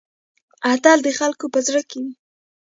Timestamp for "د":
1.03-1.09